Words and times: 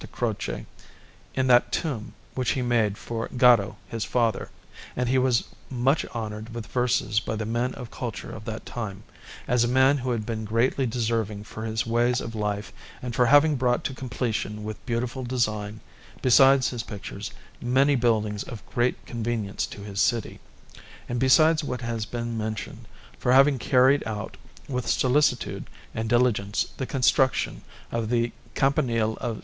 Croce, 0.11 0.65
in 1.35 1.45
that 1.45 1.71
tomb 1.71 2.13
which 2.33 2.53
he 2.53 2.61
had 2.61 2.69
made 2.69 2.97
for 2.97 3.27
Gaddo 3.37 3.75
his 3.87 4.03
father, 4.03 4.49
and 4.95 5.07
he 5.07 5.19
was 5.19 5.43
much 5.69 6.07
honoured 6.07 6.55
with 6.55 6.65
verses 6.65 7.19
by 7.19 7.35
the 7.35 7.45
men 7.45 7.75
of 7.75 7.91
culture 7.91 8.31
of 8.31 8.43
that 8.45 8.65
time, 8.65 9.03
as 9.47 9.63
a 9.63 9.67
man 9.67 9.99
who 9.99 10.09
had 10.09 10.25
been 10.25 10.43
greatly 10.43 10.87
deserving 10.87 11.43
for 11.43 11.65
his 11.65 11.85
ways 11.85 12.19
of 12.19 12.33
life 12.33 12.73
and 13.03 13.13
for 13.13 13.27
having 13.27 13.55
brought 13.57 13.83
to 13.83 13.93
completion 13.93 14.63
with 14.63 14.83
beautiful 14.87 15.23
design, 15.23 15.81
besides 16.23 16.69
his 16.69 16.81
pictures, 16.81 17.29
many 17.61 17.95
buildings 17.95 18.41
of 18.41 18.65
great 18.71 19.05
convenience 19.05 19.67
to 19.67 19.81
his 19.81 20.01
city, 20.01 20.39
and 21.07 21.19
besides 21.19 21.63
what 21.63 21.81
has 21.81 22.07
been 22.07 22.35
mentioned, 22.35 22.87
for 23.19 23.31
having 23.33 23.59
carried 23.59 24.01
out 24.07 24.35
with 24.67 24.87
solicitude 24.87 25.69
and 25.93 26.09
diligence 26.09 26.73
the 26.77 26.87
construction 26.87 27.61
of 27.91 28.09
the 28.09 28.31
Campanile 28.55 29.15
of 29.17 29.37
S. 29.37 29.39